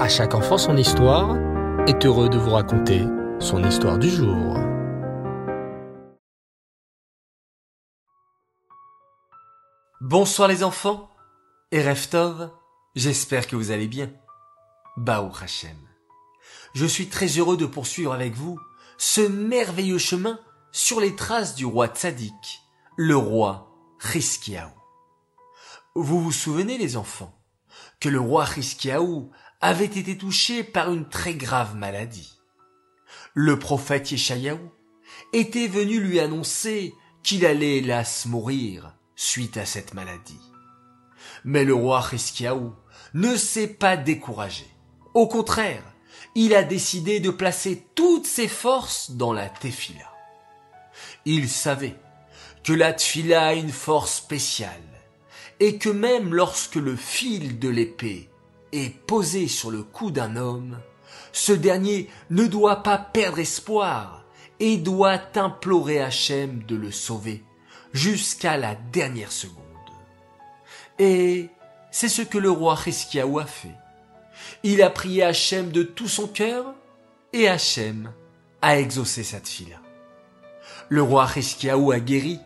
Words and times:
À 0.00 0.08
chaque 0.08 0.34
enfant 0.34 0.56
son 0.56 0.78
histoire 0.78 1.36
est 1.86 2.06
heureux 2.06 2.30
de 2.30 2.38
vous 2.38 2.52
raconter 2.52 3.04
son 3.38 3.62
histoire 3.62 3.98
du 3.98 4.08
jour. 4.08 4.56
Bonsoir 10.00 10.48
les 10.48 10.64
enfants 10.64 11.10
et 11.70 11.86
Reftov, 11.86 12.50
j'espère 12.94 13.46
que 13.46 13.56
vous 13.56 13.72
allez 13.72 13.88
bien. 13.88 14.10
Baou 14.96 15.30
Hachem. 15.38 15.76
Je 16.72 16.86
suis 16.86 17.10
très 17.10 17.26
heureux 17.26 17.58
de 17.58 17.66
poursuivre 17.66 18.14
avec 18.14 18.32
vous 18.32 18.58
ce 18.96 19.20
merveilleux 19.20 19.98
chemin 19.98 20.40
sur 20.72 20.98
les 20.98 21.14
traces 21.14 21.54
du 21.54 21.66
roi 21.66 21.88
Tzadik, 21.88 22.62
le 22.96 23.16
roi 23.16 23.70
Chiskiaou. 24.00 24.70
Vous 25.94 26.22
vous 26.22 26.32
souvenez 26.32 26.78
les 26.78 26.96
enfants 26.96 27.38
que 28.00 28.08
le 28.08 28.18
roi 28.18 28.46
Chiskiaou 28.46 29.30
avait 29.60 29.84
été 29.84 30.16
touché 30.16 30.64
par 30.64 30.92
une 30.92 31.08
très 31.08 31.34
grave 31.34 31.76
maladie. 31.76 32.38
Le 33.34 33.58
prophète 33.58 34.10
Yeshayahu 34.10 34.58
était 35.32 35.68
venu 35.68 36.00
lui 36.00 36.18
annoncer 36.18 36.94
qu'il 37.22 37.44
allait 37.44 37.78
hélas 37.78 38.26
mourir 38.26 38.94
suite 39.16 39.56
à 39.56 39.66
cette 39.66 39.94
maladie. 39.94 40.40
Mais 41.44 41.64
le 41.64 41.74
roi 41.74 42.02
Chiskiaou 42.08 42.74
ne 43.14 43.36
s'est 43.36 43.68
pas 43.68 43.96
découragé. 43.96 44.66
Au 45.14 45.26
contraire, 45.26 45.82
il 46.34 46.54
a 46.54 46.62
décidé 46.62 47.20
de 47.20 47.30
placer 47.30 47.86
toutes 47.94 48.26
ses 48.26 48.48
forces 48.48 49.10
dans 49.10 49.32
la 49.32 49.48
tefila. 49.48 50.10
Il 51.24 51.48
savait 51.48 51.96
que 52.64 52.72
la 52.72 52.92
tefila 52.92 53.48
a 53.48 53.54
une 53.54 53.72
force 53.72 54.16
spéciale 54.16 54.70
et 55.58 55.76
que 55.76 55.90
même 55.90 56.34
lorsque 56.34 56.76
le 56.76 56.96
fil 56.96 57.58
de 57.58 57.68
l'épée 57.68 58.29
est 58.72 58.96
posé 59.06 59.48
sur 59.48 59.70
le 59.70 59.82
cou 59.82 60.10
d'un 60.10 60.36
homme, 60.36 60.78
ce 61.32 61.52
dernier 61.52 62.08
ne 62.30 62.46
doit 62.46 62.82
pas 62.82 62.98
perdre 62.98 63.38
espoir 63.38 64.24
et 64.58 64.76
doit 64.76 65.20
implorer 65.36 66.00
Hachem 66.00 66.62
de 66.64 66.76
le 66.76 66.90
sauver 66.90 67.42
jusqu'à 67.92 68.56
la 68.56 68.74
dernière 68.74 69.32
seconde. 69.32 69.64
Et 70.98 71.48
c'est 71.90 72.08
ce 72.08 72.22
que 72.22 72.38
le 72.38 72.50
roi 72.50 72.78
Hiskiaou 72.86 73.38
a 73.38 73.46
fait. 73.46 73.74
Il 74.62 74.82
a 74.82 74.90
prié 74.90 75.22
Hachem 75.22 75.70
de 75.70 75.82
tout 75.82 76.08
son 76.08 76.28
cœur 76.28 76.74
et 77.32 77.48
Hachem 77.48 78.12
a 78.62 78.78
exaucé 78.78 79.24
cette 79.24 79.48
fille. 79.48 79.78
Le 80.88 81.02
roi 81.02 81.28
Hiskiaou 81.34 81.92
a 81.92 82.00
guéri 82.00 82.38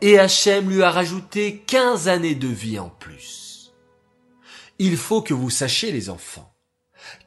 et 0.00 0.18
Hachem 0.18 0.70
lui 0.70 0.82
a 0.82 0.90
rajouté 0.90 1.62
quinze 1.66 2.08
années 2.08 2.34
de 2.34 2.48
vie 2.48 2.78
en 2.78 2.88
plus. 2.88 3.47
Il 4.78 4.96
faut 4.96 5.22
que 5.22 5.34
vous 5.34 5.50
sachiez 5.50 5.90
les 5.90 6.08
enfants 6.08 6.52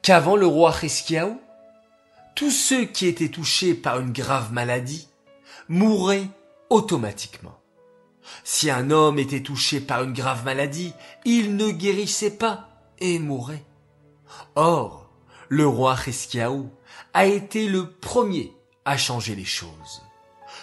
qu'avant 0.01 0.35
le 0.35 0.45
roi 0.45 0.73
Hiskiaou, 0.81 1.39
tous 2.35 2.51
ceux 2.51 2.85
qui 2.85 3.07
étaient 3.07 3.29
touchés 3.29 3.73
par 3.73 3.99
une 3.99 4.13
grave 4.13 4.53
maladie 4.53 5.07
mouraient 5.67 6.29
automatiquement. 6.69 7.57
Si 8.43 8.69
un 8.69 8.91
homme 8.91 9.19
était 9.19 9.43
touché 9.43 9.81
par 9.81 10.03
une 10.03 10.13
grave 10.13 10.45
maladie, 10.45 10.93
il 11.25 11.55
ne 11.55 11.71
guérissait 11.71 12.37
pas 12.37 12.69
et 12.99 13.19
mourait. 13.19 13.65
Or, 14.55 15.09
le 15.49 15.67
roi 15.67 15.97
Hiskiaou 16.07 16.69
a 17.13 17.25
été 17.25 17.67
le 17.67 17.89
premier 17.89 18.53
à 18.85 18.97
changer 18.97 19.35
les 19.35 19.45
choses. 19.45 20.01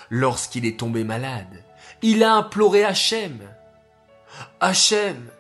Lorsqu'il 0.09 0.65
est 0.65 0.79
tombé 0.79 1.05
malade, 1.05 1.65
il 2.01 2.23
a 2.23 2.33
imploré 2.35 2.85
Hachem. 2.85 3.41
Hachem, 4.61 5.31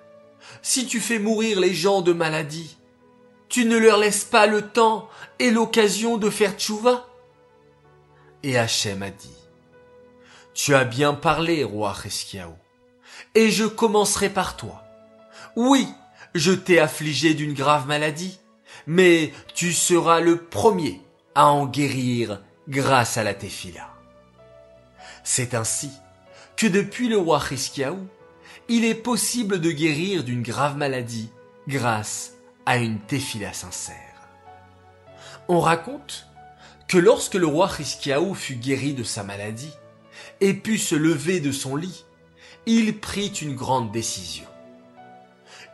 si 0.62 0.86
tu 0.86 1.00
fais 1.00 1.18
mourir 1.18 1.60
les 1.60 1.74
gens 1.74 2.00
de 2.00 2.12
maladie, 2.12 2.76
tu 3.48 3.64
ne 3.64 3.76
leur 3.76 3.98
laisses 3.98 4.24
pas 4.24 4.46
le 4.46 4.62
temps 4.62 5.08
et 5.38 5.50
l'occasion 5.50 6.16
de 6.16 6.30
faire 6.30 6.56
tchouva? 6.56 7.08
Et 8.42 8.58
Hachem 8.58 9.02
a 9.02 9.10
dit, 9.10 9.36
tu 10.54 10.74
as 10.74 10.84
bien 10.84 11.14
parlé, 11.14 11.64
roi 11.64 11.94
Cheskiaou, 11.94 12.54
et 13.34 13.50
je 13.50 13.64
commencerai 13.64 14.28
par 14.28 14.56
toi. 14.56 14.82
Oui, 15.56 15.88
je 16.34 16.52
t'ai 16.52 16.78
affligé 16.78 17.34
d'une 17.34 17.54
grave 17.54 17.86
maladie, 17.86 18.38
mais 18.86 19.32
tu 19.54 19.72
seras 19.72 20.20
le 20.20 20.44
premier 20.44 21.00
à 21.34 21.46
en 21.46 21.66
guérir 21.66 22.42
grâce 22.68 23.16
à 23.16 23.24
la 23.24 23.34
tefila. 23.34 23.88
C'est 25.24 25.54
ainsi 25.54 25.90
que 26.56 26.66
depuis 26.66 27.08
le 27.08 27.18
roi 27.18 27.40
il 28.68 28.84
est 28.84 28.94
possible 28.94 29.60
de 29.60 29.70
guérir 29.70 30.24
d'une 30.24 30.42
grave 30.42 30.76
maladie 30.76 31.30
grâce 31.66 32.34
à 32.66 32.76
une 32.78 32.98
tefila 32.98 33.52
sincère. 33.52 33.96
On 35.48 35.60
raconte 35.60 36.26
que 36.86 36.98
lorsque 36.98 37.34
le 37.34 37.46
roi 37.46 37.70
Hiskiaou 37.78 38.34
fut 38.34 38.56
guéri 38.56 38.94
de 38.94 39.04
sa 39.04 39.22
maladie 39.22 39.72
et 40.40 40.54
put 40.54 40.78
se 40.78 40.94
lever 40.94 41.40
de 41.40 41.52
son 41.52 41.76
lit, 41.76 42.04
il 42.66 42.98
prit 42.98 43.28
une 43.28 43.54
grande 43.54 43.90
décision. 43.92 44.44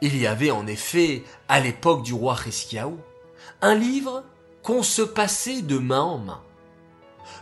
Il 0.00 0.16
y 0.16 0.26
avait 0.26 0.50
en 0.50 0.66
effet, 0.66 1.24
à 1.48 1.60
l'époque 1.60 2.02
du 2.02 2.14
roi 2.14 2.36
Hiskiaou, 2.46 2.98
un 3.62 3.74
livre 3.74 4.24
qu'on 4.62 4.82
se 4.82 5.02
passait 5.02 5.62
de 5.62 5.78
main 5.78 6.02
en 6.02 6.18
main. 6.18 6.42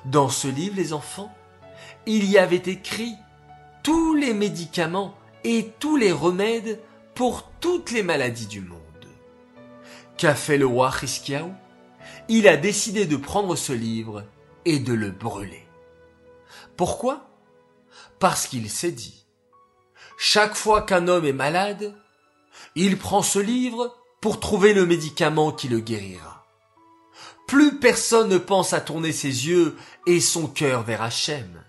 Dans 0.04 0.28
ce 0.28 0.48
livre, 0.48 0.76
les 0.76 0.92
enfants, 0.92 1.32
il 2.06 2.24
y 2.30 2.38
avait 2.38 2.56
écrit 2.56 3.14
tous 3.82 4.14
les 4.14 4.34
médicaments 4.34 5.14
et 5.44 5.70
tous 5.78 5.96
les 5.96 6.12
remèdes 6.12 6.80
pour 7.14 7.50
toutes 7.60 7.90
les 7.90 8.02
maladies 8.02 8.46
du 8.46 8.60
monde. 8.60 8.78
Qu'a 10.16 10.34
fait 10.34 10.58
le 10.58 10.66
roi 10.66 10.92
Hiskiaou 11.02 11.52
Il 12.28 12.48
a 12.48 12.56
décidé 12.56 13.06
de 13.06 13.16
prendre 13.16 13.56
ce 13.56 13.72
livre 13.72 14.24
et 14.64 14.78
de 14.78 14.92
le 14.92 15.10
brûler. 15.10 15.66
Pourquoi? 16.76 17.28
Parce 18.18 18.46
qu'il 18.46 18.70
s'est 18.70 18.92
dit, 18.92 19.26
chaque 20.16 20.54
fois 20.54 20.82
qu'un 20.82 21.08
homme 21.08 21.24
est 21.24 21.32
malade, 21.32 21.94
il 22.76 22.98
prend 22.98 23.22
ce 23.22 23.38
livre 23.38 23.96
pour 24.20 24.38
trouver 24.38 24.72
le 24.72 24.86
médicament 24.86 25.50
qui 25.50 25.68
le 25.68 25.80
guérira. 25.80 26.46
Plus 27.48 27.78
personne 27.78 28.28
ne 28.28 28.38
pense 28.38 28.72
à 28.72 28.80
tourner 28.80 29.12
ses 29.12 29.48
yeux 29.48 29.76
et 30.06 30.20
son 30.20 30.46
cœur 30.46 30.84
vers 30.84 31.02
Hachem. 31.02 31.62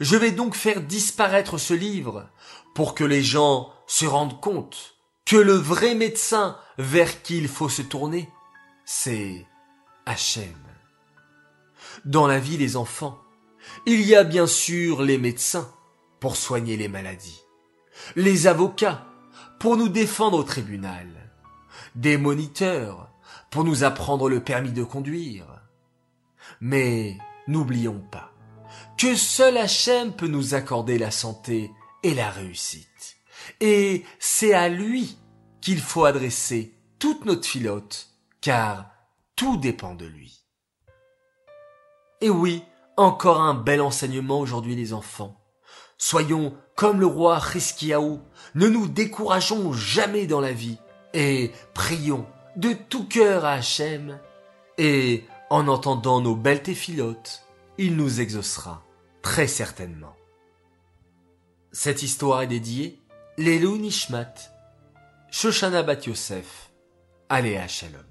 Je 0.00 0.16
vais 0.16 0.32
donc 0.32 0.54
faire 0.54 0.80
disparaître 0.80 1.58
ce 1.58 1.74
livre 1.74 2.28
pour 2.74 2.94
que 2.94 3.04
les 3.04 3.22
gens 3.22 3.72
se 3.86 4.06
rendent 4.06 4.40
compte 4.40 4.96
que 5.24 5.36
le 5.36 5.54
vrai 5.54 5.94
médecin 5.94 6.58
vers 6.78 7.22
qui 7.22 7.38
il 7.38 7.48
faut 7.48 7.68
se 7.68 7.82
tourner, 7.82 8.28
c'est 8.84 9.46
Hachem. 10.06 10.54
Dans 12.04 12.26
la 12.26 12.38
vie, 12.38 12.56
les 12.56 12.76
enfants, 12.76 13.18
il 13.86 14.02
y 14.02 14.14
a 14.14 14.24
bien 14.24 14.46
sûr 14.46 15.02
les 15.02 15.16
médecins 15.16 15.72
pour 16.20 16.36
soigner 16.36 16.76
les 16.76 16.88
maladies, 16.88 17.40
les 18.16 18.46
avocats 18.46 19.06
pour 19.60 19.76
nous 19.76 19.88
défendre 19.88 20.38
au 20.38 20.42
tribunal, 20.42 21.08
des 21.94 22.18
moniteurs 22.18 23.08
pour 23.50 23.64
nous 23.64 23.84
apprendre 23.84 24.28
le 24.28 24.40
permis 24.40 24.72
de 24.72 24.84
conduire. 24.84 25.46
Mais 26.60 27.16
n'oublions 27.46 28.00
pas 28.10 28.33
que 28.96 29.14
seul 29.14 29.56
Hachem 29.56 30.12
peut 30.12 30.28
nous 30.28 30.54
accorder 30.54 30.98
la 30.98 31.10
santé 31.10 31.70
et 32.02 32.14
la 32.14 32.30
réussite. 32.30 33.16
Et 33.60 34.04
c'est 34.18 34.54
à 34.54 34.68
lui 34.68 35.18
qu'il 35.60 35.80
faut 35.80 36.04
adresser 36.04 36.74
toute 36.98 37.24
notre 37.24 37.46
filote, 37.46 38.08
car 38.40 38.86
tout 39.36 39.56
dépend 39.56 39.94
de 39.94 40.06
lui. 40.06 40.40
Et 42.20 42.30
oui, 42.30 42.62
encore 42.96 43.40
un 43.40 43.54
bel 43.54 43.80
enseignement 43.80 44.40
aujourd'hui 44.40 44.76
les 44.76 44.92
enfants. 44.92 45.40
Soyons 45.98 46.54
comme 46.74 47.00
le 47.00 47.06
roi 47.06 47.40
Hiskiaou, 47.54 48.20
ne 48.54 48.68
nous 48.68 48.88
décourageons 48.88 49.72
jamais 49.72 50.26
dans 50.26 50.40
la 50.40 50.52
vie, 50.52 50.78
et 51.12 51.52
prions 51.72 52.26
de 52.56 52.72
tout 52.72 53.06
cœur 53.06 53.44
à 53.44 53.52
Hachem, 53.52 54.18
et 54.78 55.24
en 55.50 55.68
entendant 55.68 56.20
nos 56.20 56.34
belles 56.34 56.62
téphilotes, 56.62 57.43
il 57.78 57.96
nous 57.96 58.20
exaucera 58.20 58.82
très 59.22 59.46
certainement. 59.46 60.14
Cette 61.72 62.02
histoire 62.02 62.42
est 62.42 62.46
dédiée 62.46 63.00
Lelou 63.36 63.78
Nishmat, 63.78 64.34
Shoshana 65.30 65.82
Bat 65.82 66.06
Yosef, 66.06 66.70
Aléa 67.28 67.66
Shalom. 67.66 68.04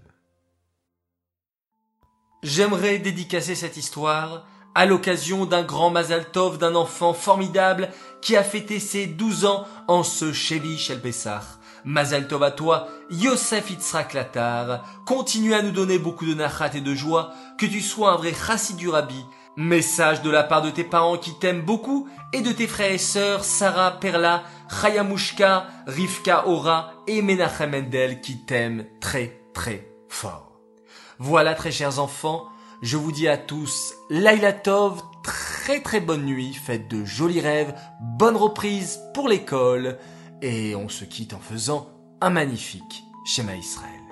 J'aimerais 2.42 3.00
dédicacer 3.00 3.56
cette 3.56 3.78
histoire 3.78 4.46
à 4.76 4.86
l'occasion 4.86 5.46
d'un 5.46 5.64
grand 5.64 5.92
Mazal 5.92 6.30
Tov 6.32 6.58
d'un 6.58 6.76
enfant 6.76 7.14
formidable 7.14 7.90
qui 8.22 8.36
a 8.36 8.44
fêté 8.44 8.80
ses 8.80 9.06
douze 9.06 9.46
ans 9.46 9.66
en 9.88 10.04
ce 10.04 10.34
Chevi 10.34 10.78
Shel 10.78 11.00
Pessah. 11.00 11.44
Mazal 11.86 12.28
Tov 12.28 12.44
à 12.44 12.52
toi, 12.52 12.90
Yosef 13.12 13.70
Itzrak 13.70 14.14
Latar. 14.14 14.84
Continue 15.06 15.54
à 15.54 15.62
nous 15.62 15.72
donner 15.72 16.00
beaucoup 16.00 16.26
de 16.26 16.34
nachat 16.34 16.72
et 16.74 16.82
de 16.82 16.96
joie, 16.96 17.34
que 17.58 17.66
tu 17.66 17.82
sois 17.82 18.12
un 18.12 18.18
vrai 18.18 18.34
chassid 18.34 18.76
du 18.76 18.90
Rabbi, 18.90 19.24
Message 19.56 20.24
de 20.24 20.32
la 20.32 20.44
part 20.44 20.64
de 20.64 20.72
tes 20.72 20.84
parents 20.84 21.18
qui 21.18 21.38
t'aiment 21.38 21.62
beaucoup 21.62 22.08
et 22.34 22.42
de 22.42 22.52
tes 22.52 22.66
frères 22.66 22.92
et 22.92 22.98
sœurs 22.98 23.44
Sarah, 23.44 24.00
Perla, 24.00 24.44
Chayamushka, 24.82 25.68
Rivka, 25.86 26.48
Ora 26.48 26.94
et 27.06 27.22
Menachem 27.22 27.70
Mendel 27.70 28.20
qui 28.20 28.40
t'aiment 28.46 28.86
très 29.00 29.40
très 29.54 29.94
fort. 30.10 30.60
Voilà 31.20 31.54
très 31.54 31.72
chers 31.72 32.00
enfants, 32.00 32.48
je 32.82 32.98
vous 32.98 33.12
dis 33.12 33.28
à 33.28 33.38
tous 33.38 33.94
Laila 34.10 34.54
Tov, 34.54 35.04
très 35.24 35.82
très 35.82 36.00
bonne 36.00 36.26
nuit, 36.26 36.54
faites 36.54 36.88
de 36.88 37.06
jolis 37.06 37.42
rêves, 37.42 37.76
bonne 38.02 38.36
reprise 38.36 39.02
pour 39.14 39.30
l'école, 39.30 40.00
et 40.42 40.76
on 40.76 40.90
se 40.90 41.06
quitte 41.06 41.34
en 41.34 41.40
faisant 41.40 41.90
un 42.22 42.32
magnifique 42.32 43.04
schéma 43.24 43.56
Israël. 43.56 44.03